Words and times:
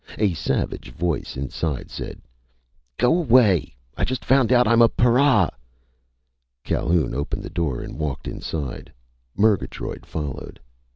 A 0.17 0.33
savage 0.33 0.89
voice 0.93 1.37
inside 1.37 1.91
said: 1.91 2.23
"Go 2.97 3.19
away! 3.19 3.75
I 3.95 4.03
just 4.03 4.25
found 4.25 4.51
out 4.51 4.67
I'm 4.67 4.81
a 4.81 4.89
para!" 4.89 5.51
Calhoun 6.63 7.13
opened 7.13 7.43
the 7.43 7.51
door 7.51 7.81
and 7.81 7.99
walked 7.99 8.27
inside. 8.27 8.91
Murgatroyd 9.37 10.07
followed. 10.07 10.59